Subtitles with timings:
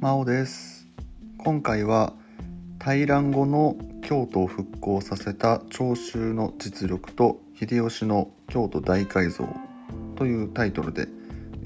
[0.00, 0.88] 真央です。
[1.36, 2.14] 今回は
[2.78, 9.46] 大乱後の京都を復興させた長州の実力と秀吉の京都大改造
[10.16, 11.06] というタイトルで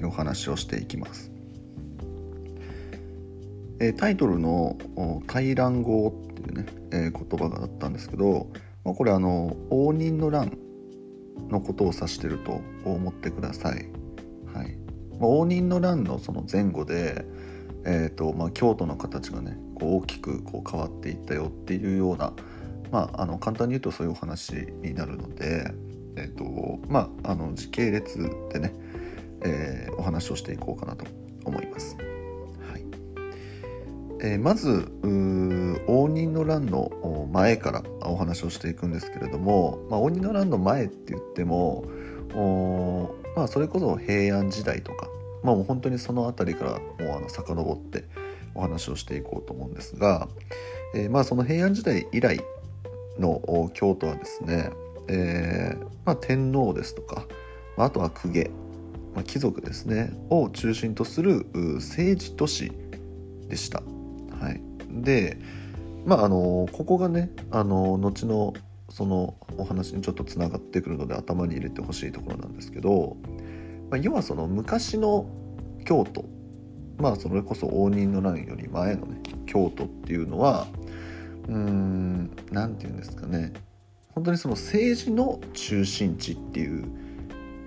[0.03, 1.31] お話をしていきます。
[3.79, 4.77] えタイトルの
[5.27, 8.47] 「大乱後」っていうね、え言葉があったんですけど
[8.83, 10.57] まこれあの応仁の乱
[11.49, 13.87] のことを指してると思ってください。
[14.53, 14.77] はい。
[15.21, 17.23] ま応仁の乱のその前後で、
[17.85, 22.33] えーとまあ、京都の形がねこう大きくこう変わっていったよっていうような、
[22.91, 25.71] まあ、あの簡単に言うとそういうお話になるので、
[26.15, 28.17] えーとまあ、あの時系列
[28.51, 28.73] でね、
[29.43, 31.05] えー、お話をしていこうかなと
[31.45, 31.95] 思います。
[32.71, 32.85] はい
[34.21, 34.91] えー、まず
[35.87, 41.85] 応仁の乱の前からお話をしていくんですけれども、まあ、応仁の乱の前って言っても
[42.33, 45.09] おまあ、それこそ平安時代とか、
[45.45, 46.71] まあ、もう本当にその辺りから
[47.05, 48.05] もうあの遡って
[48.55, 50.27] お話をしていこうと思うんですが、
[50.95, 52.41] えー、まあその平安時代以来
[53.19, 54.71] の京都はですね、
[55.07, 57.25] えーまあ、天皇ですとか、
[57.77, 58.49] まあ、とは公家、
[59.13, 62.71] まあ、貴族ですねを中心とする政治都市
[63.47, 63.83] でした。
[64.39, 65.37] はい、で
[66.05, 68.53] まああのここがねあの後の
[68.89, 73.17] そのお話にちょっとつながってくるので頭に入れてほしいところなんですけど、
[73.89, 75.27] まあ、要はその昔の
[75.85, 76.25] 京都
[76.97, 80.67] まあそれこそ応仁の乱より前のね京都っていうのは
[81.47, 83.53] うーん何て言うんですかね
[84.13, 86.85] 本当にその政治の中心地っていう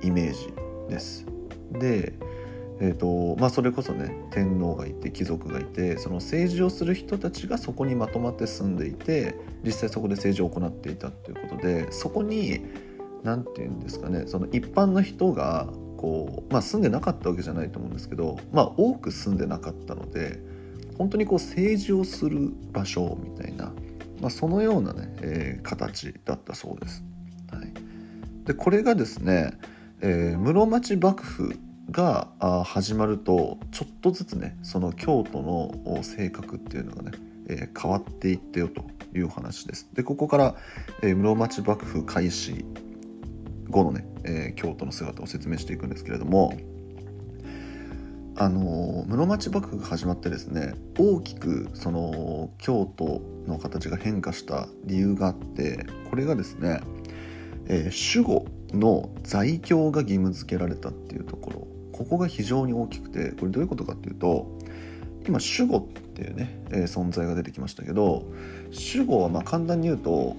[0.03, 0.49] イメージ
[0.89, 1.27] です。
[1.73, 2.15] で
[2.81, 12.67] えーとまあ、それこそね天皇がいて貴族がいてその政治をする人たちがそこにまとまって住んでいて実際そこで政治を行っていたっていうことでそこに
[13.25, 15.69] 何て言うんですかねその一般の人が
[15.99, 20.41] こう、まあ、住んでなかったわけじゃないと思うんですけど、まあ、多く住んでなかったので
[20.97, 23.73] 本当にこう政治をする場所みたいな、
[24.21, 27.05] まあ、そのようなね、えー、形だったそうです。
[27.53, 27.73] はい、
[28.47, 29.53] でこれがですね、
[30.01, 31.57] えー、室町幕府
[31.91, 32.29] が
[32.65, 37.13] 始まるとちょっとずつねその京都の性格っていうのがね、
[37.49, 38.85] えー、変わっていったよと
[39.17, 39.89] いう話です。
[39.95, 40.55] でここから、
[41.03, 42.65] えー、室町幕府開始
[43.71, 46.57] 後のね、えー、京都の姿を説明していくんですけれども
[48.37, 56.81] あの室町幕府が始まってですね大きくその京都の形が変化した理由があってこれがですね、
[57.67, 61.69] えー、守護の在京が義務付けられたっていうところ。
[61.99, 64.47] ここが非常に大きくてこれどういうことかっていうと
[65.27, 68.25] 今守護っていうね、えー、存在が出てきましたけど
[68.95, 70.37] 守護はまあ簡単に言うと、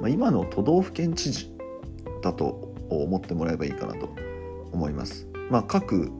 [0.00, 1.56] まあ、今の都道府県知事
[2.28, 4.08] だと思ってもらえばいいかなと
[4.72, 5.26] 思います。
[5.50, 6.10] まあ、各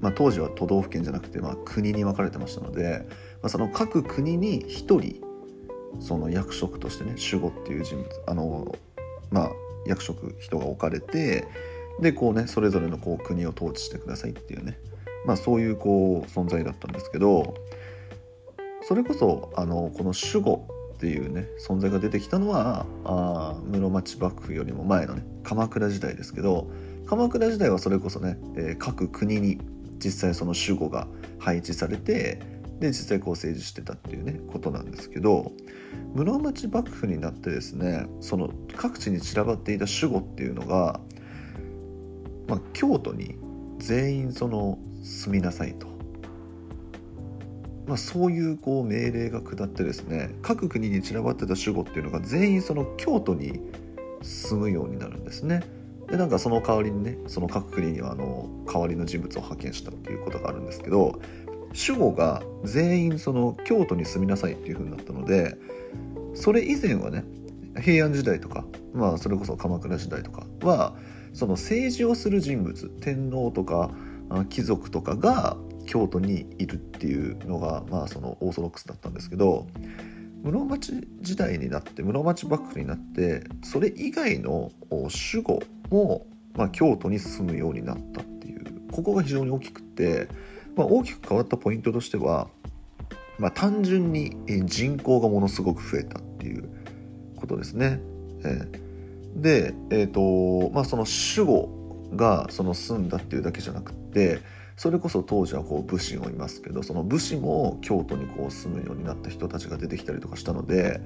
[0.00, 3.06] まあ、当時は都道府県じゃなくて、まあ、国に分かれてましたので、
[3.42, 5.20] まあ、その各国に1人
[6.00, 8.76] その役職としてね守護っていう人物あの、
[9.30, 9.50] まあ、
[9.86, 11.48] 役職人が置かれて
[12.00, 14.78] でこうねそれぞれのこう国を統治してくださいっていうね、
[15.24, 17.54] まあ、そういうこう存在だったんですけど
[18.82, 26.70] それこそあのこの守護っていうね存在が出てきたのはあ室町幕府よりも前のね鎌倉時代ですけど
[27.06, 29.58] 鎌倉時代はそれこそね、えー、各国に
[29.98, 31.06] 実際その守護が
[31.38, 32.40] 配置されて
[32.80, 35.52] で実際こう政治してたっていうねことなんですけど
[36.14, 41.00] 室町幕府になってですねその各地に散らばっていた守護っていうのが
[42.48, 43.36] まあ、京都に
[43.78, 45.86] 全員その住みなさいと、
[47.86, 53.60] まあ、そういうこう命令が下ってですね各国に散らばってた守護っていうのが全員その京都に
[54.22, 55.62] 住むようになるんですね。
[56.08, 61.20] でなんかその代わりにねその各国にはあの代わりの人物を派遣したっていうことがあるんですけど
[61.88, 65.56] 守護が全員その京都に住みなさいっていう風になったので
[66.34, 67.24] それ以前はね
[67.80, 68.64] 平安時代とか
[68.94, 70.94] まあそれこそ鎌倉時代とかは
[71.32, 73.90] その政治をする人物天皇とか
[74.48, 75.56] 貴族とかが
[75.86, 79.66] 京都にいるっていうのが、まあ、そのオーソドックスだったんですけど
[80.42, 90.28] 室町時代になって室町幕府になってそれ以外の守護も、まあ、京都に住むようになったっていうここが非常に大きくて、
[90.76, 92.48] まあ、大きく変わったポイントとしては、
[93.38, 96.68] まあ、単純に人口がものすごく増えたっていう
[97.36, 98.00] ことですね。
[98.44, 98.86] えー
[99.36, 104.40] で、えーとまあ、その守護がその住んだっていうだけじゃなくて
[104.76, 111.00] それこそ当時はこう武士もいますけどその武士も京都にこう住むようになった人たちが出てきたりとかしたので、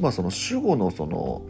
[0.00, 1.42] まあ、その守護のその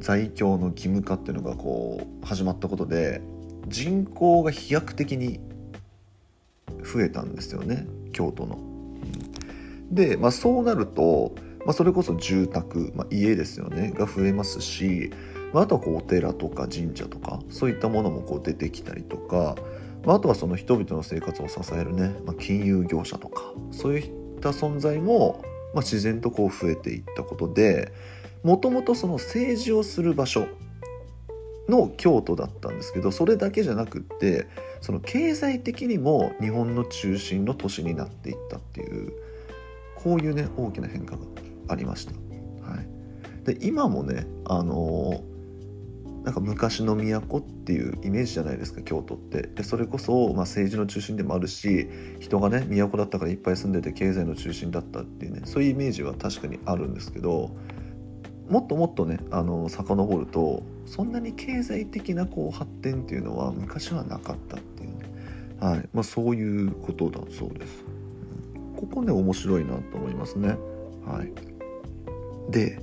[0.00, 3.22] 在京の義務化っていうのがこう始まったことで
[3.68, 5.40] 人口が飛躍的に
[6.82, 8.58] 増えたんですよね京都の。
[9.90, 15.12] で、まあ、そうなると、まあ、それこそ住宅、まあ、家ですよねが増えますし、
[15.52, 19.54] まあ、あとはこうお寺とか神社とかそういったものもこう出てきたりとか、
[20.04, 25.42] まあ、あとはその人々の生活を支えるね、まあ、金融業者とかそういった存在も、
[25.74, 27.92] まあ、自然とこう増えていったことで
[28.42, 30.46] もともとその政治をする場所
[31.68, 34.46] の京都だったんですけどそれだけじゃなくって
[34.82, 39.12] その経済的にも日本の中心の都市になっていったっていう
[39.96, 41.22] こういうね大きな変化が
[41.68, 42.12] ありました。
[42.70, 45.24] はい、で今もねあの
[46.24, 49.42] なんか昔の都っていうイメージじゃないですか京都って。
[49.42, 51.88] でそれこそ、まあ、政治の中心でもあるし
[52.18, 57.50] 人がね都だったからいっぱい住んでて経済の中心だったっていうねそういうイメージは確かにあるんですけど
[58.48, 65.04] もっともっとねあの遡るとそんなに経済的なこう発展っていうのは昔はなかったっていうね、
[65.60, 65.88] はい。
[65.92, 67.84] まあ、そういうことだそうです。
[68.76, 70.56] ここね面白いなと思いますね。
[71.06, 71.32] はい、
[72.50, 72.78] で、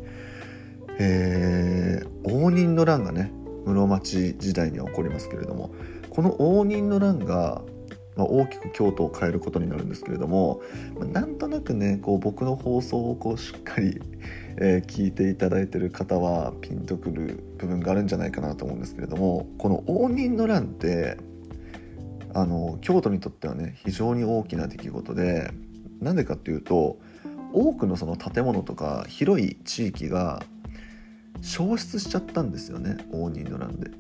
[1.04, 3.32] えー、応仁の乱がね
[3.66, 5.74] 室町時代には起こりますけれども
[6.12, 7.64] この応仁の乱が
[8.18, 10.62] まあ、大きく京都を変えることになるんですけれども、
[11.00, 14.02] まあ、なんとなくねこう僕の放送をこうしっかり、
[14.58, 21.18] えー、聞いていただいてる方はピンとくる部分があるんじゃないかなと思うんですけれどもこの応仁の乱って
[22.34, 25.52] あの京都にとってはね非常に大きな出来事で
[26.02, 27.00] なんでかっていうと
[27.54, 30.44] 多くのその建物とか広い地域が
[31.42, 33.92] 消失しちゃったんですよね応仁の乱で。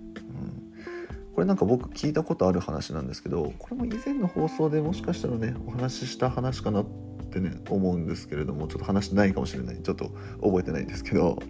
[1.34, 6.86] これなんか僕聞いたことある話なんですけどこれも以前の放送でもしかしたらねお話しした話かなっ
[7.32, 10.12] てね思うんですけれどもちょっと話ないかもしれないちょっと
[10.42, 11.42] 覚えてないんですけど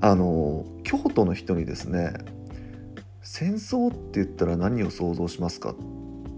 [0.00, 2.14] あの京都の人にですね
[3.22, 5.74] 戦争って言ったら何を想像しますかっ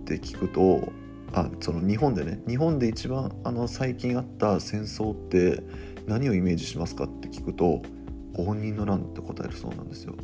[0.05, 0.93] て聞くと
[1.33, 5.63] あその日本でね日本で一番あの最近あった戦争って
[6.07, 7.83] 何をイメージしますかって聞くと
[8.37, 10.15] 応仁の乱って答えるそうなんですよ。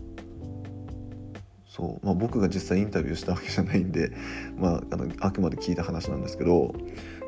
[1.71, 4.11] そうまあ、僕が実際インタビューしたわけじゃないんで、
[4.57, 6.75] まあ、あのあくまで聞いた話なんですけど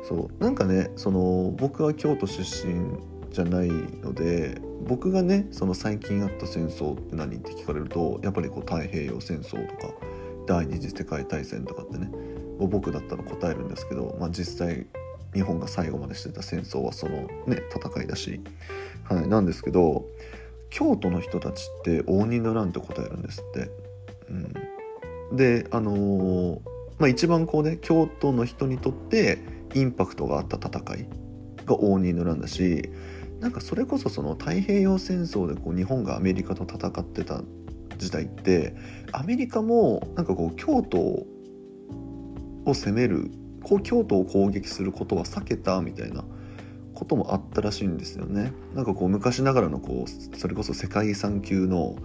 [0.07, 2.99] そうなんかねその僕は京都出身
[3.31, 9.93] じゃないので僕がねその最近あった戦争って何って聞かれるとやっぱりこう太平洋戦争とか
[10.45, 12.11] 第二次世界大戦とかってね
[12.59, 14.85] 僕だったら答えるんですけど、まあ、実際
[15.33, 18.41] 日本が最後までしてた戦争はそのね戦いだし、
[19.05, 20.05] はい、なんですけど
[20.73, 23.69] 京都の人たちって応仁の乱って答えるんですって。
[25.31, 26.59] うん、であのー、
[26.97, 29.37] まあ、一番こうね京都の人にとって
[29.75, 31.07] インパクトがあった戦い
[31.65, 32.89] が応仁の乱だし
[33.39, 37.43] なんかそれこそその太平洋戦争でこう日本がアメリカと戦ってた
[37.97, 38.75] 時代って
[39.11, 41.27] アメリカもなんかこう京都を
[42.65, 43.29] 攻める
[43.61, 46.23] こう京都を攻撃することは避けたみたいな
[46.93, 48.53] こともあったらしいんですよね。
[48.75, 51.95] なんかこう昔ながらのこうそれこそ世界遺産級の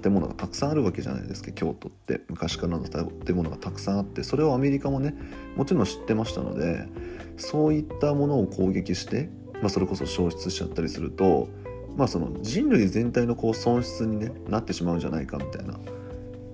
[0.00, 5.14] 建物がたくさんあるわけじゃないですか京都って昔からの建物がたくさんあってそれをアメリカもね
[5.54, 6.88] もちろん知ってましたので
[7.36, 9.28] そういったものを攻撃して、
[9.60, 11.48] まあ、それこそ消失しちゃったりすると、
[11.96, 15.78] まあ、その人類全体のこう損失に、ね、なってしまうんじゃないかみたいな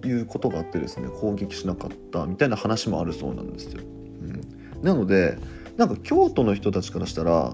[0.06, 3.83] いうことがあってですね攻撃しなかったみたいな話もあるそうなんですよ。
[3.83, 5.38] うん、なので
[5.76, 7.52] なんか京都の人たちからしたら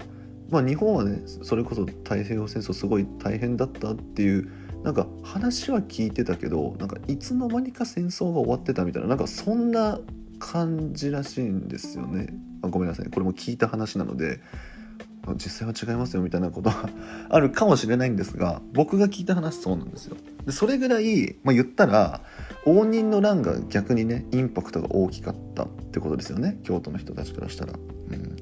[0.49, 4.51] まあ、日本はねそれこそ太平洋戦争すごい大変だったっていう
[4.83, 9.99] なんか話は聞いてたけどなんかいつの間にか戦争が終わってたみたいななんかそんな
[10.37, 12.27] 感じらしいんですよね。
[12.61, 14.41] あごめんなさいこれも聞いた話なので
[15.37, 16.87] 実際は違いますよみたいなことは
[17.29, 20.15] あるかもしれないんですが僕が聞いた話そうなんですよ。
[20.45, 22.21] でそれぐらい、まあ、言ったら
[22.65, 27.73] 応仁の乱が逆にねインパクトが大きかったってことですよね京都の人たちからしたら。
[27.73, 27.77] う
[28.15, 28.35] ん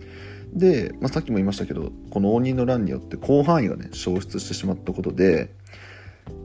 [0.54, 5.54] で、まあ、さっきも言いましたけどこの応仁の乱によって広範囲がね消失してしまったことで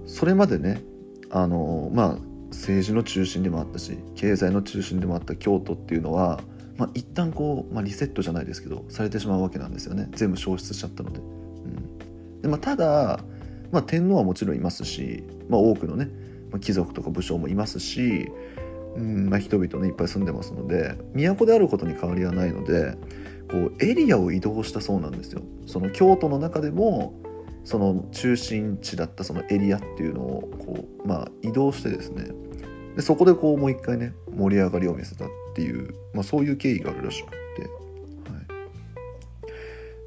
[0.06, 0.82] それまでね
[1.30, 2.18] あのまあ
[2.50, 6.40] 政治の中心でもあったし経済の中心でもあった京都っていうのは、
[6.78, 11.18] まあ、一旦こう、まあ、リセットじゃないですけどされてしまうわけなんですよね全部消失しちゃったので。
[11.18, 13.20] うんでまあ、ただ、
[13.72, 16.08] まあ、天皇はもちろんいますし、まあ、多くのね、
[16.50, 18.30] まあ、貴族とか武将もいますし、
[18.96, 22.96] うんまあ、人々ねいっぱい住んでますので都であることに変わりはないので
[23.50, 25.42] こうエリアを移動したそうなんですよ。
[25.66, 27.14] その京都の中でも
[27.64, 32.30] その中心地だったそのエリアっていうのをこう、まあ、移動してですね
[32.96, 37.68] でそこでこうもう一回ね盛り上がりを見せたっていう、まあ、そういう経緯があるらしくって、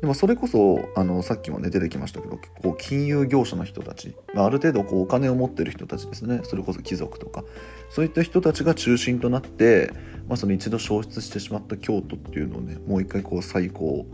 [0.02, 7.44] でもそれこそあのさっきもね出てきましたけどこう金融業者の人たち、まあ、ある程度こうお金を持ってる人たちですねそれこそ貴族とか
[7.92, 9.94] そういった人たちが中心となって
[10.32, 14.06] まあ、その一度消失してしまった京都っていうのをねもう一回こう再興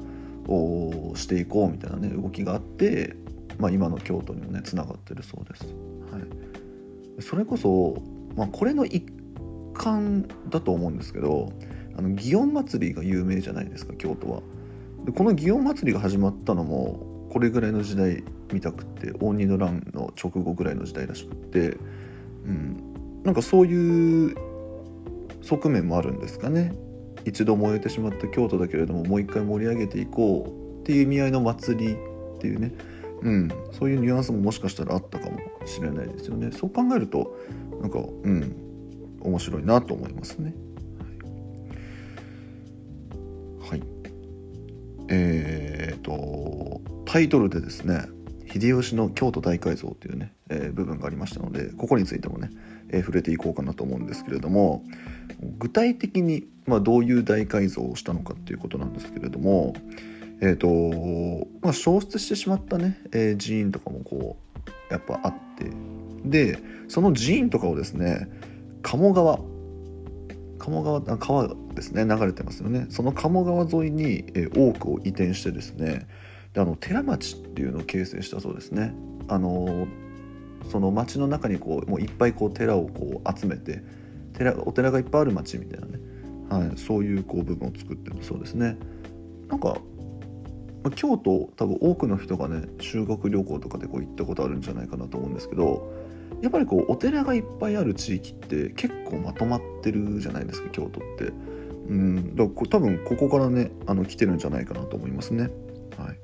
[0.48, 3.16] をしていこうみたいなね動きがあって、
[3.60, 5.66] まあ、今の京都にもねつながってるそうです。
[6.12, 6.18] は
[7.20, 8.02] い、それこそ、
[8.36, 9.06] まあ、これの一
[9.76, 11.54] 環だと思うんですけど
[11.96, 14.42] あの祇園祭りが有名じゃないですか京都は。
[15.08, 21.78] でこの祇園祭りが始まったのもこれぐらいの時代見たくって応仁の乱の直後ぐらいの時代らしくって、
[22.46, 24.36] うん、なんかそういう
[25.42, 26.74] 側面もあるんですかね。
[27.24, 30.46] 一度燃えてしまった京都だけれどももう一回盛り上げていこ
[30.80, 31.98] うっていう意味合いの祭りっ
[32.40, 32.74] ていうね、
[33.22, 36.52] うん、そういうニュアンスももしかしたらあったかもしれないですよね。
[36.52, 37.38] そう考えると
[37.82, 38.68] なんかうん。
[39.22, 40.54] 面白いなと思いますね。
[45.10, 48.06] えーとタイトルでですね
[48.52, 52.50] 秀吉の京都大改造っていうね、えー、部分がありましたのでここについてもね、
[52.90, 54.84] えー、触れていこうかなと思うんですけれども
[55.60, 59.74] 具体的に、まあ、どういう大改造をしたのかっていうことなんですけれども、
[60.42, 64.38] えーとまあ、消失してしまったね、えー、寺院とかもこ
[64.90, 65.72] うやっぱあって
[66.26, 68.30] でその寺院とかをですね
[68.82, 69.40] 鴨川
[70.60, 72.06] 鴨川川ですね。
[72.06, 72.88] 流れてますよね。
[72.90, 76.08] その鴨川沿いに、え、多くを移転してですね。
[76.54, 78.94] であの寺町っていうのを形成したそうですね。
[79.28, 79.88] あの
[80.72, 83.84] その町の中にこうもういっぱいこう寺をこう集めて
[84.34, 86.00] 寺お寺がいっぱいある町みたいなね、
[86.50, 88.78] はい、そういうこう部分を作ってるそうですね。
[89.50, 89.78] なんか
[90.96, 95.92] 京都多分多くの人がね修学旅行とかでこう行ったことあるんじゃないかなと思うんですけど
[96.42, 101.34] やっぱりこうお寺がいっぱいある地域って結構まとまってるじゃないですか京都って。
[101.90, 105.50] うんだから多分ここからねあの来てるんじゃないかなと思いますね。
[105.98, 106.20] はい。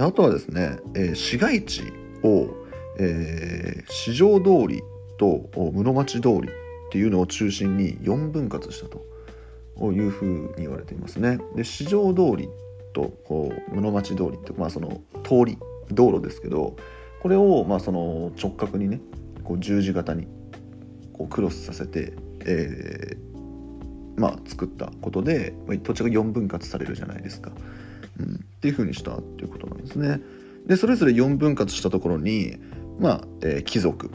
[0.00, 1.82] あとはですね、えー、市街地
[2.22, 2.48] を、
[2.98, 4.82] えー、市場通り
[5.18, 6.50] と室町通りっ
[6.90, 9.08] ていうのを中心に4分割したと。
[9.80, 11.38] いうふうに言われていますね。
[11.54, 12.48] で市場通り
[12.92, 15.58] とこう室町通りって、まあ、その通り
[15.90, 16.76] 道路ですけど
[17.20, 19.00] これをまあその直角にね
[19.44, 20.26] こう十字型に
[21.12, 22.12] こうクロスさせて、
[22.44, 27.50] えー、まあ、作ったことで土地が4分割されるじゃないですか、
[28.20, 30.20] うん、っていうふうにしたっていうことなんですね。
[30.66, 32.58] でそれぞれ4分割したところに、
[32.98, 34.10] まあえー、貴族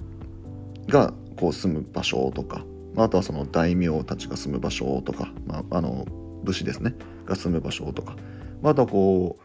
[0.88, 6.06] がこう住む場所とかまああとはその大名たちが住む場所とか、まあ、あの
[6.44, 6.94] 武士ですね
[7.26, 8.16] が住む場所とか
[8.62, 9.43] まあとはこう、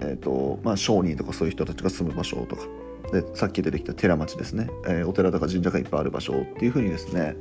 [0.00, 2.62] えーとまあ、商人とかそういう人たちが住む場所とか。
[3.12, 7.34] でさっき出てきた寺町ですね、えー、お寺とか神社がいっぱいある場所っていうふうにですね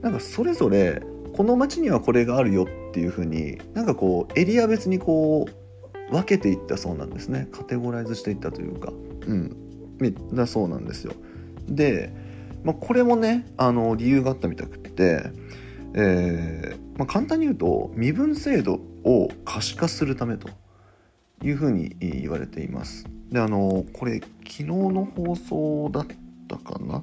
[0.00, 1.00] なんかそれぞれ
[1.32, 7.48] この町にはこれがあるよっていうふうになんかこうエリア別にこう分けていったそうなんですね。
[7.52, 8.92] カテゴライズしていったというか。
[9.26, 9.56] うん。
[10.34, 11.14] だそうなんですよ。
[11.68, 12.12] で
[12.64, 15.30] まあ、これもねあの理由があったみたくって、
[15.94, 20.48] えーまあ、簡単に言うと身分制度を可視化するためと。
[21.42, 23.06] いうふうに言われています。
[23.30, 26.06] であのこれ昨日の放送だっ
[26.48, 27.02] たかな？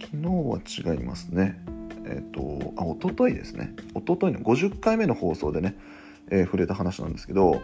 [0.00, 1.58] 昨日は違いますね。
[2.04, 5.76] えっ、ー、とあ一昨日ですね一昨日の50回目の放送でね、
[6.30, 7.60] えー、触れた話なんですけど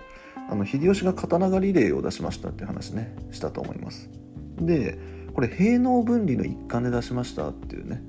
[0.50, 4.10] あの秀吉が刀狩り令を出しましたって話ねしたと思います。
[4.58, 4.98] で
[5.34, 8.02] これ併納分離の一環で出しましたっていうね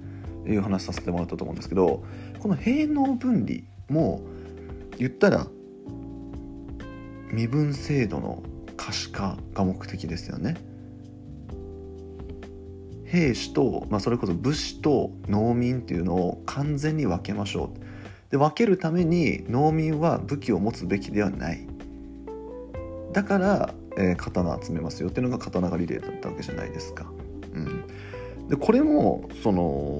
[0.47, 2.03] いう話させてもらったと思うんですけど
[2.39, 4.21] この併納分離も
[4.99, 5.47] 言ったら
[7.35, 8.43] 身分制度の
[8.77, 10.55] 可視化が目的ですよね。
[13.05, 17.71] 兵士と、まあ、それこそ武士と農民っていうのを完全に分けましょ
[18.27, 21.65] うで分けるために農民は武器を持つべきではない
[23.13, 27.05] だからえー、刀集めますよっていうのが刀狩り令だったわけじゃないですか。
[27.53, 27.87] うん、
[28.49, 29.99] でこれもその、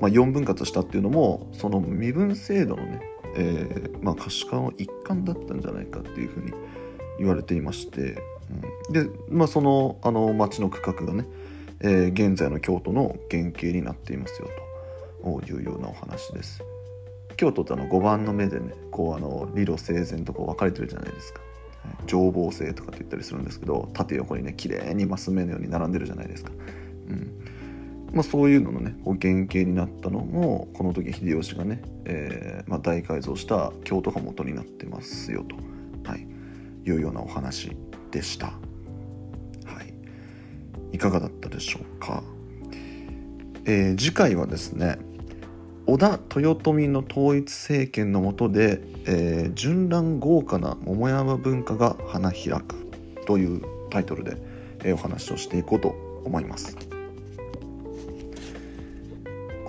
[0.00, 3.00] まあ、4分割したっていうのもその身分制度のね、
[3.36, 6.52] えーまあ、可視化の一環だったんじゃないかっていうふうに
[7.18, 8.22] 言われていまして、
[8.88, 11.26] うん、で、まあ、そのあの町の区画がね、
[11.80, 14.48] えー、現在の京都の原型になっていますよ
[15.22, 16.62] というようなお話です。
[17.36, 21.40] 京都ってあの5番の目でねこうあの理路整然とこう分かれてるじゃないですか。
[22.06, 26.52] 情報性とかって言ったりするんですけど縦横にね綺麗にマス目のように並んでるじゃないですか。
[27.08, 27.39] うん
[28.12, 35.56] まあ、そういうののねこう原型になったのもこの時秀吉がね、えーまあ、大改造した京都が元になってますよと、
[36.10, 36.26] はい、
[36.84, 37.76] いうようなお話
[38.10, 38.46] でした。
[38.46, 38.52] は
[40.92, 42.22] い、いかがだったでしょうか。
[43.64, 44.98] えー、次回はですね
[45.86, 52.74] 織田豊臣の統一政権の下で、えー、純乱豪華な桃山文化が花開く
[53.26, 54.36] というタイトルで、
[54.84, 55.88] えー、お話をしていこうと
[56.24, 56.89] 思います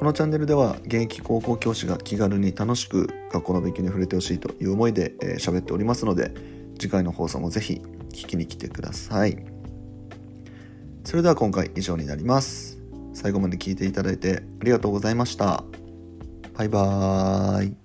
[0.02, 6.34] このチャンネルでは現役高校教師が気軽に楽しく学校の勉強に触れてほしいという思いで喋、えー、っておりますので
[6.80, 9.38] 次回の放送もぜひ聞きに来てください。
[11.04, 12.80] それでは今回以上になります。
[13.14, 15.64] 最後まで聞いていただいてありがとうございました。
[16.58, 17.81] バイバーイ。